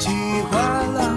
[0.00, 1.10] 喜欢啦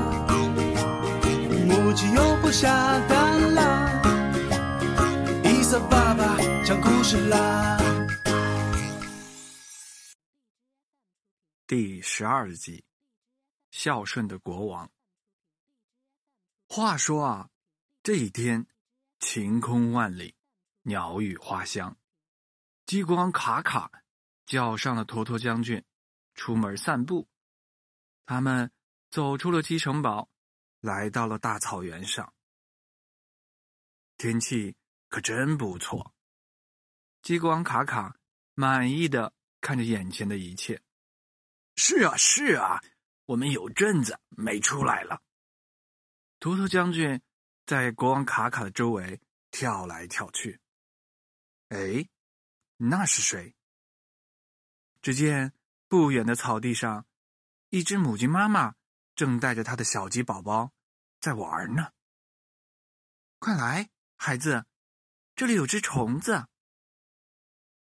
[1.65, 2.68] 母鸡又不下
[3.07, 4.01] 蛋啦
[5.46, 7.77] 伊三爸爸讲故事啦
[11.65, 12.83] 第十二集
[13.71, 14.91] 孝顺的国王。
[16.68, 17.50] 话说啊
[18.04, 18.68] 这一天
[19.19, 20.36] 晴空万里
[20.82, 21.96] 鸟语花香
[22.86, 23.89] 鸡公王卡卡
[24.46, 25.82] 叫上了坨坨将军
[26.36, 27.32] 出门散步。
[28.25, 28.71] 他们
[29.09, 30.29] 走出了鸡城堡，
[30.79, 32.33] 来到了大草原上。
[34.17, 34.75] 天气
[35.09, 36.13] 可真不错。
[37.21, 38.17] 激光卡卡
[38.53, 40.81] 满意的看着眼前的一切。
[41.75, 42.81] 是啊，是啊，
[43.25, 45.21] 我们有阵子没出来了。
[46.39, 47.21] 图图将军
[47.65, 49.19] 在国王卡卡的周围
[49.52, 50.59] 跳来跳去。
[51.69, 52.08] 哎，
[52.77, 53.55] 那是谁？
[55.02, 55.53] 只见
[55.87, 57.05] 不远的草地上，
[57.73, 58.75] 一只母鸡妈妈
[59.16, 60.71] 正带着它的小鸡宝宝
[61.19, 61.91] 在玩呢。
[63.39, 64.67] 快来，孩子，
[65.35, 66.45] 这里有只虫子。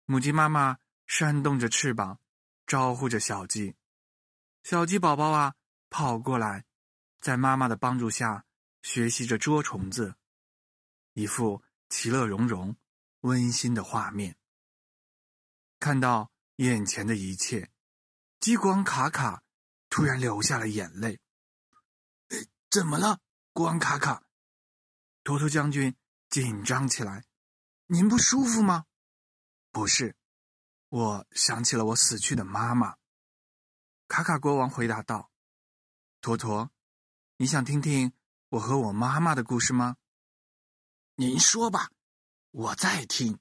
[0.06, 2.18] 母鸡妈妈扇动着翅膀，
[2.66, 3.76] 招呼着小鸡。
[4.62, 5.56] 小鸡宝宝啊，
[5.90, 6.64] 跑过来，
[7.20, 8.46] 在妈妈的帮助下
[8.80, 10.14] 学习着捉虫子，
[11.12, 12.74] 一副其乐融融、
[13.20, 14.38] 温馨的画面。
[15.78, 17.70] 看到眼前的一切，
[18.40, 19.42] 激光卡卡
[19.92, 21.20] 突然流下了眼泪。
[22.70, 23.20] 怎么了，
[23.52, 24.24] 国王卡卡？
[25.22, 25.94] 托托将军
[26.30, 27.26] 紧张起来。
[27.88, 28.86] 您不舒服吗？
[29.70, 30.16] 不是，
[30.88, 32.96] 我想起了我死去的妈妈。
[34.08, 35.30] 卡卡国王回答道
[36.22, 36.70] ：“托托，
[37.36, 38.14] 你想听听
[38.48, 39.98] 我和我妈妈的故事吗？
[41.16, 41.90] 您说吧，
[42.50, 43.38] 我在听。”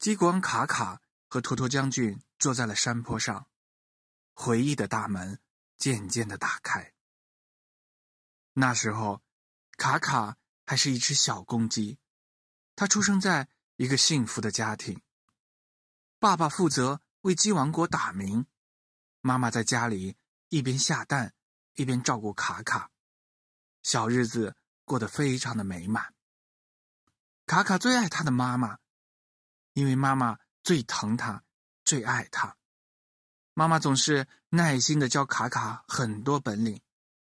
[0.00, 3.46] 激光卡卡和托托将军坐在了山坡上，
[4.34, 5.40] 回忆的大门
[5.78, 6.92] 渐渐的打开。
[8.52, 9.22] 那时候，
[9.76, 10.36] 卡卡
[10.66, 11.98] 还是一只小公鸡，
[12.76, 15.00] 它出生在一个幸福的家庭。
[16.18, 18.46] 爸爸负责为鸡王国打鸣。
[19.20, 20.16] 妈妈在家里
[20.48, 21.34] 一边下蛋，
[21.74, 22.90] 一边照顾卡卡，
[23.82, 26.14] 小日子过得非常的美满。
[27.46, 28.78] 卡卡最爱他的妈妈，
[29.72, 31.42] 因为妈妈最疼他，
[31.84, 32.56] 最爱他。
[33.54, 36.80] 妈妈总是耐心的教卡卡很多本领，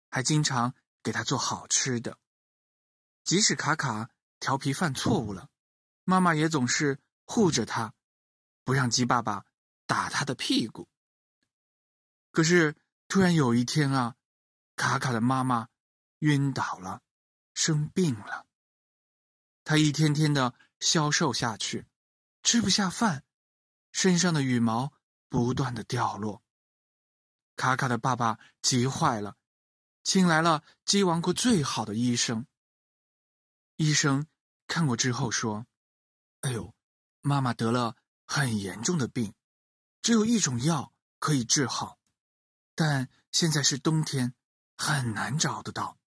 [0.09, 2.17] 还经常给他做好吃的。
[3.23, 4.09] 即使卡卡
[4.39, 5.49] 调皮犯错误了，
[6.03, 7.93] 妈妈也总是护着他，
[8.63, 9.45] 不让鸡爸爸
[9.87, 10.87] 打他的屁股。
[12.31, 12.75] 可是，
[13.07, 14.15] 突然有一天啊，
[14.75, 15.69] 卡卡的妈妈
[16.19, 17.01] 晕倒了，
[17.53, 18.45] 生病了。
[19.63, 21.87] 她一天天的消瘦下去，
[22.43, 23.23] 吃不下饭，
[23.91, 24.93] 身上的羽毛
[25.31, 26.43] 不断的掉落。
[27.55, 29.37] 卡卡的爸爸急坏了，
[30.03, 32.45] 请来了鸡王国最好的医生。
[33.77, 34.27] 医生
[34.67, 35.65] 看过之后说
[36.41, 36.75] ：“哎呦，
[37.21, 37.95] 妈妈得了
[38.27, 39.33] 很严重的病，
[40.01, 41.97] 只有一种药可以治好。”
[42.75, 44.33] 但现在是冬天，
[44.75, 45.97] 很难找得到。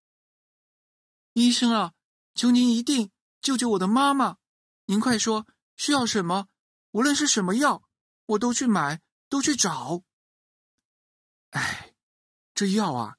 [1.32, 1.94] 医生啊，
[2.34, 3.10] 求您一定
[3.40, 4.36] 救救我的妈妈！
[4.84, 5.46] 您快说
[5.76, 6.48] 需要什么，
[6.90, 7.88] 无论是什么药，
[8.26, 9.00] 我都去买，
[9.34, 10.04] 都去找。
[11.50, 11.92] 哎，
[12.54, 13.16] 这药啊，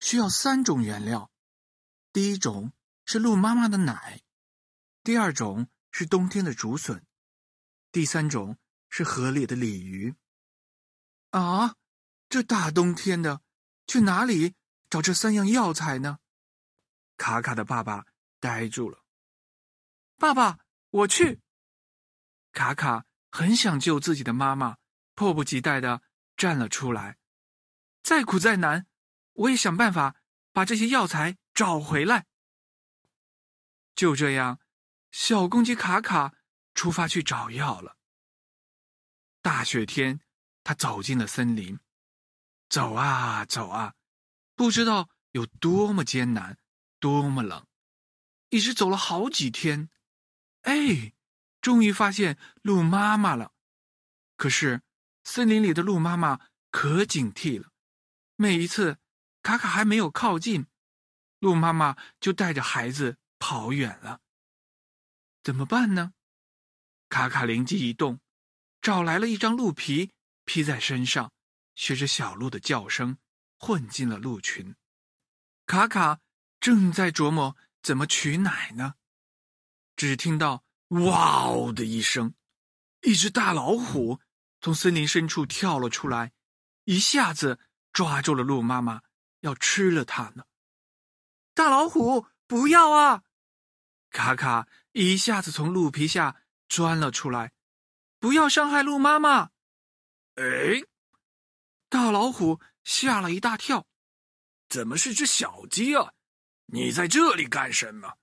[0.00, 1.30] 需要三种原料：
[2.10, 2.72] 第一种
[3.04, 4.22] 是鹿妈妈的奶，
[5.02, 7.04] 第二种是冬天的竹笋，
[7.92, 8.56] 第三种
[8.88, 10.14] 是河里的鲤鱼。
[11.32, 11.76] 啊！
[12.30, 13.42] 这大冬天的，
[13.86, 14.54] 去哪里
[14.88, 16.18] 找这三样药材呢？
[17.18, 18.06] 卡卡的爸爸
[18.40, 19.04] 呆住了。
[20.16, 21.42] 爸爸，我去。
[22.52, 24.78] 卡卡很想救自己的妈妈，
[25.18, 26.00] 迫不及待的
[26.36, 27.18] 站了出来。
[28.04, 28.86] 再苦再难，
[29.32, 30.14] 我也想办法
[30.52, 32.28] 把这些药材找回来。
[33.96, 34.60] 就这样，
[35.10, 36.36] 小公鸡卡卡
[36.72, 37.96] 出发去找药了。
[39.42, 40.20] 大雪天，
[40.62, 41.80] 他走进了森林。
[42.68, 43.96] 走啊走啊，
[44.54, 46.58] 不知道有多么艰难，
[47.00, 47.66] 多么冷，
[48.50, 49.90] 一直走了好几天，
[50.60, 51.12] 哎，
[51.60, 53.52] 终于发现鹿妈妈了。
[54.36, 54.82] 可是
[55.30, 56.40] 森林里的鹿妈妈
[56.70, 57.68] 可警惕了，
[58.34, 58.96] 每一次
[59.42, 60.66] 卡卡还没有靠近，
[61.38, 64.22] 鹿妈妈就带着孩子跑远了。
[65.42, 66.14] 怎么办呢？
[67.10, 68.20] 卡卡灵机一动，
[68.80, 70.12] 找来了一张鹿皮
[70.46, 71.30] 披在身上。
[71.74, 73.18] 学着小鹿的叫声，
[73.58, 74.74] 混进了鹿群。
[75.66, 76.20] 卡卡
[76.58, 78.94] 正在琢磨怎么取奶呢，
[79.94, 80.64] 只听到
[81.04, 82.34] “哇哦”的一声，
[83.02, 84.20] 一只大老虎
[84.60, 86.32] 从森林深处跳了出来，
[86.84, 87.60] 一下子
[87.92, 89.02] 抓住了鹿妈妈，
[89.40, 90.44] 要吃了它呢。
[91.54, 93.24] 大老虎，不要啊！
[94.10, 97.52] 卡卡一下子从鹿皮下钻了出来，
[98.18, 99.50] 不要伤害鹿妈妈！
[100.36, 100.82] 哎，
[101.88, 103.86] 大老虎吓了一大跳，
[104.68, 106.14] 怎么是只小鸡啊？
[106.66, 108.18] 你在这里干什么？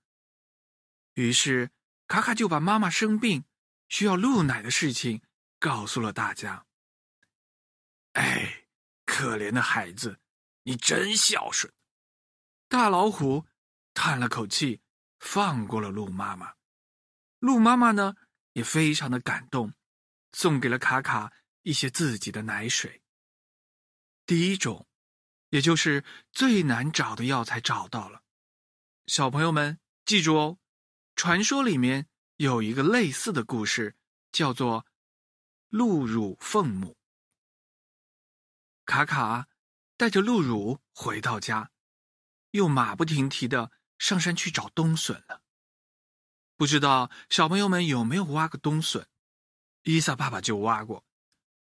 [1.14, 1.70] 于是
[2.06, 3.44] 卡卡就把妈妈生病
[3.88, 5.22] 需要鹿奶的事情
[5.58, 6.66] 告诉了大家。
[8.12, 8.66] 哎，
[9.04, 10.18] 可怜的孩子，
[10.62, 11.72] 你真孝顺！
[12.68, 13.46] 大老虎
[13.94, 14.80] 叹了口气。
[15.18, 16.54] 放过了鹿妈妈，
[17.38, 18.14] 鹿妈妈呢
[18.52, 19.72] 也非常的感动，
[20.32, 21.32] 送给了卡卡
[21.62, 23.02] 一些自己的奶水。
[24.26, 24.86] 第一种，
[25.48, 28.22] 也就是最难找的药材找到了。
[29.06, 30.58] 小朋友们记住哦，
[31.16, 32.06] 传说里面
[32.36, 33.96] 有一个类似的故事，
[34.30, 34.86] 叫做
[35.76, 36.96] “鹿乳凤母”。
[38.86, 39.46] 卡卡
[39.98, 41.70] 带着鹿乳回到家，
[42.52, 43.70] 又马不停蹄的。
[43.98, 45.42] 上山去找冬笋了。
[46.56, 49.06] 不知道小朋友们有没有挖过冬笋？
[49.82, 51.04] 伊萨爸爸就挖过，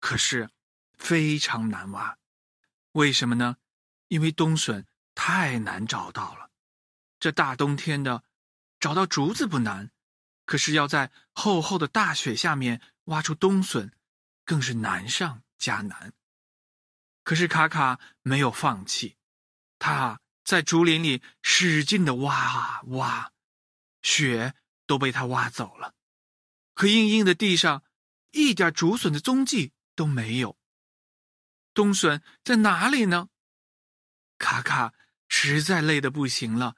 [0.00, 0.50] 可是
[0.94, 2.18] 非常难挖。
[2.92, 3.58] 为什么呢？
[4.08, 6.50] 因为冬笋太难找到了。
[7.20, 8.24] 这大冬天的，
[8.80, 9.92] 找到竹子不难，
[10.44, 13.95] 可是要在厚厚的大雪下面挖出冬笋，
[14.46, 16.14] 更是难上加难。
[17.22, 19.18] 可是卡卡没有放弃，
[19.78, 20.22] 他。
[20.46, 23.32] 在竹林里使劲的挖啊挖，
[24.00, 24.54] 雪
[24.86, 25.96] 都被他挖走了，
[26.72, 27.82] 可硬硬的地上
[28.30, 30.56] 一点竹笋的踪迹都没有。
[31.74, 33.28] 冬笋在哪里呢？
[34.38, 34.94] 卡卡
[35.26, 36.76] 实在累得不行了，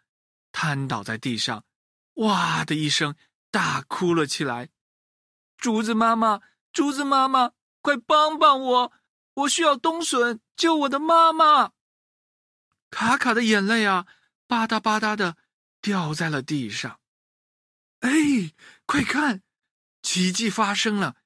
[0.51, 1.67] 瘫倒在地上，
[2.15, 3.15] 哇的一声
[3.51, 4.71] 大哭了起来。
[5.59, 6.41] 竹子妈妈，
[6.73, 7.53] 竹子妈妈，
[7.89, 8.93] 快帮帮我！
[9.33, 11.73] 我需要冬笋救我的妈妈。
[12.91, 14.07] 卡卡的眼泪啊，
[14.47, 15.39] 吧嗒吧嗒的
[15.81, 17.01] 掉在了地上。
[18.01, 18.11] 哎，
[18.85, 19.43] 快看，
[20.03, 21.17] 奇迹发生了！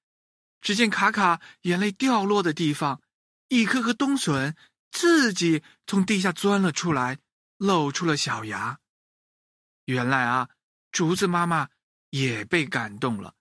[0.61, 3.03] 只见卡卡眼泪掉落的地方，
[3.49, 4.57] 一颗颗冬笋
[4.93, 7.19] 自己从地下钻了出来，
[7.57, 8.79] 露出了小芽。
[9.87, 10.51] 原来啊，
[10.93, 11.71] 竹子妈妈
[12.11, 13.35] 也被感动了，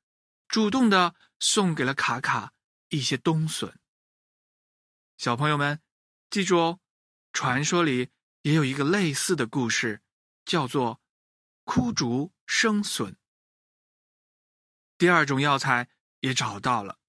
[0.47, 2.53] 主动的送给了卡卡
[2.91, 3.77] 一些冬笋。
[5.17, 5.81] 小朋友们，
[6.29, 6.79] 记住哦。
[7.33, 8.09] 传说里
[8.41, 10.01] 也有一个类似的故事，
[10.43, 11.01] 叫做
[11.63, 13.15] “枯竹生笋”。
[14.99, 15.89] 第二种药材
[16.19, 16.99] 也找到了，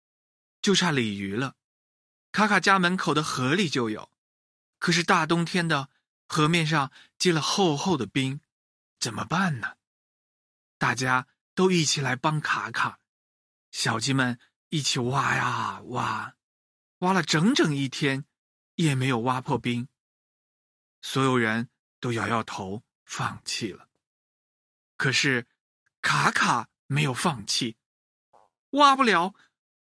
[0.63, 1.57] 就差鲤鱼了。
[2.31, 4.13] 卡卡家门口的河里就有，
[4.79, 5.91] 可是大冬天的，
[6.29, 8.41] 河面上结了厚厚的冰，
[9.01, 9.77] 怎么办呢？
[10.79, 11.27] 大家
[11.57, 13.01] 都一起来帮卡卡，
[13.73, 14.39] 小鸡们
[14.73, 16.35] 一起挖呀挖，
[17.01, 18.25] 挖了整整一天，
[18.77, 19.87] 也没有挖破冰。
[21.03, 21.69] 所有人
[22.01, 23.91] 都摇摇头，放弃了。
[24.97, 25.47] 可是，
[26.01, 27.77] 卡卡没有放弃，
[28.71, 29.35] 挖不了，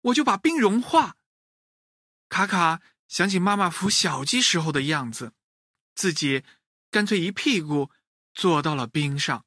[0.03, 1.17] 我就把冰融化。
[2.29, 5.33] 卡卡想起妈妈扶小鸡时候的样子，
[5.97, 6.45] 自己
[6.93, 7.91] 干脆一屁股
[8.33, 9.45] 坐到了冰上。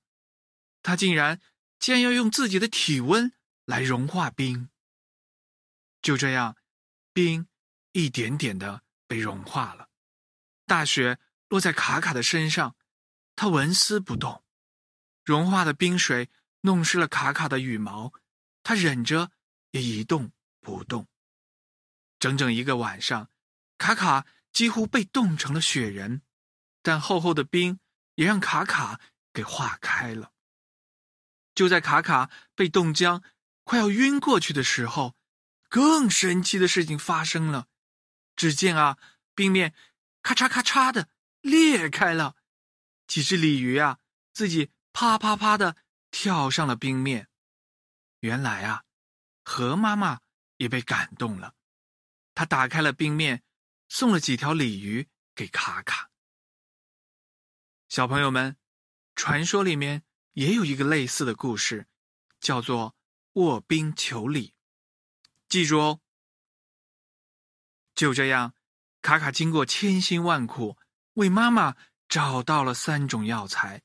[0.83, 1.39] 他竟然
[1.79, 3.31] 竟然要用自己的体温
[3.63, 4.69] 来融化冰。
[6.01, 6.55] 就这样，
[7.13, 7.47] 冰
[7.91, 9.89] 一点点的被融化了，
[10.65, 11.19] 大雪。
[11.49, 12.75] 落在卡卡的身上，
[13.35, 14.43] 他纹丝不动。
[15.25, 16.29] 融化的冰水
[16.61, 18.13] 弄湿了卡卡的羽毛，
[18.61, 19.31] 他忍着
[19.71, 21.07] 也一动不动。
[22.19, 23.31] 整整一个晚上，
[23.79, 26.21] 卡卡几乎被冻成了雪人，
[26.83, 27.79] 但厚厚的冰
[28.13, 29.01] 也让卡卡
[29.33, 30.33] 给化开了。
[31.55, 33.23] 就在卡卡被冻僵、
[33.63, 35.15] 快要晕过去的时候，
[35.69, 37.67] 更神奇的事情发生了。
[38.35, 38.97] 只见啊，
[39.33, 39.73] 冰面
[40.21, 41.09] 咔嚓咔嚓的。
[41.41, 42.35] 裂开了，
[43.07, 43.99] 几只鲤鱼啊，
[44.33, 45.77] 自己啪啪啪的
[46.11, 47.29] 跳上了冰面。
[48.19, 48.83] 原来啊，
[49.45, 50.19] 河妈妈
[50.57, 51.55] 也被感动了，
[52.35, 53.41] 她打开了冰面，
[53.87, 56.11] 送了几条鲤鱼给卡卡。
[57.87, 58.57] 小朋友们，
[59.15, 61.87] 传说里面也有一个类似的故事，
[62.41, 62.97] 叫做
[63.33, 64.53] 卧冰求鲤。
[65.49, 65.99] 记住哦。
[67.95, 68.53] 就这样，
[69.01, 70.77] 卡卡经过千辛万苦。
[71.13, 71.75] 为妈妈
[72.07, 73.81] 找到了三种药材，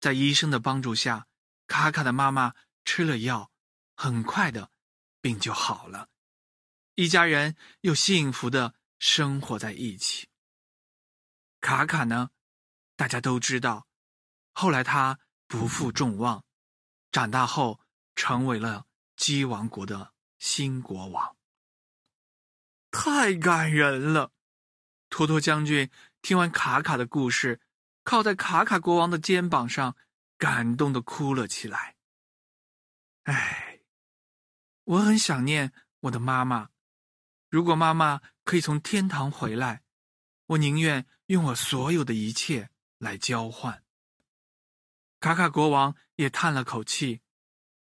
[0.00, 1.28] 在医生的帮助下，
[1.68, 3.52] 卡卡的妈妈吃了药，
[3.94, 4.72] 很快的
[5.20, 6.08] 病就好了，
[6.96, 10.28] 一家人又幸福的生活在一起。
[11.60, 12.30] 卡卡呢，
[12.96, 13.86] 大家都知道，
[14.52, 16.44] 后来他不负众望，
[17.12, 17.78] 长大后
[18.16, 21.36] 成为了鸡王国的新国王。
[22.90, 24.32] 太感人了，
[25.08, 25.90] 托托将军。
[26.22, 27.60] 听完卡卡的故事，
[28.02, 29.94] 靠在卡卡国王的肩膀上，
[30.38, 31.96] 感动的哭了起来。
[33.24, 33.80] 唉，
[34.84, 36.70] 我很想念我的妈妈。
[37.50, 39.82] 如果妈妈可以从天堂回来，
[40.46, 43.82] 我宁愿用我所有的一切来交换。
[45.20, 47.20] 卡卡国王也叹了口气，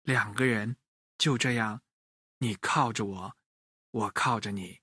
[0.02, 0.76] 两个人
[1.18, 1.82] 就这样，
[2.42, 3.36] 你靠着我，
[3.92, 4.80] 我靠着你，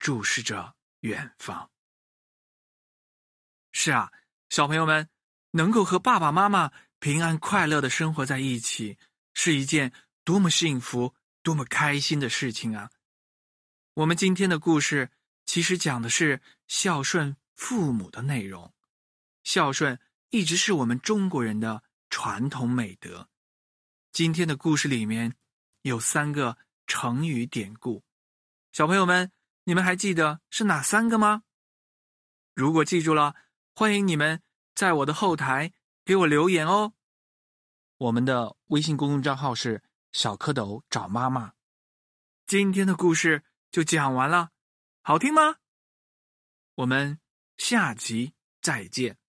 [0.00, 1.70] 注视着远方。
[3.70, 4.10] 是啊，
[4.48, 5.08] 小朋友们
[5.52, 8.98] 能够和爸爸妈妈平安快乐的生活在一起，
[9.34, 9.92] 是一件
[10.24, 12.90] 多么幸福、多么开心的事情啊！
[13.94, 15.12] 我们今天的故事
[15.46, 18.74] 其实讲的是孝顺父母的内容。
[19.44, 19.96] 孝顺
[20.30, 23.28] 一直是我们中国人的传统美德。
[24.10, 25.36] 今天的故事里面
[25.82, 26.58] 有三个
[26.90, 28.02] 成语典故，
[28.72, 29.30] 小朋友们，
[29.62, 31.44] 你们还记得是哪三个吗？
[32.52, 33.36] 如果记住了。
[33.72, 34.42] 欢迎你们
[34.74, 35.72] 在我的后台
[36.04, 36.92] 给我留言哦。
[37.96, 39.82] 我们的微信公众账号是
[40.12, 41.54] 小蝌蚪找妈妈。
[42.46, 44.50] 今天的故事就讲完了，
[45.00, 45.56] 好听吗？
[46.74, 47.20] 我们
[47.56, 49.19] 下集再见。